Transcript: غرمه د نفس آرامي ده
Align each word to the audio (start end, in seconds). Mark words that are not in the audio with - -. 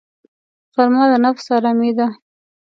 غرمه 0.73 1.05
د 1.11 1.13
نفس 1.25 1.45
آرامي 1.57 1.91
ده 1.97 2.07